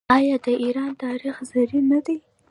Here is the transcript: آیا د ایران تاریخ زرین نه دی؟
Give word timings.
آیا 0.17 0.35
د 0.45 0.47
ایران 0.63 0.91
تاریخ 1.03 1.35
زرین 1.51 1.83
نه 1.91 1.99
دی؟ 2.05 2.17